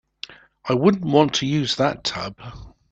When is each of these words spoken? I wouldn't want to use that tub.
I 0.65 0.73
wouldn't 0.73 1.05
want 1.05 1.35
to 1.35 1.45
use 1.45 1.75
that 1.75 2.03
tub. 2.03 2.35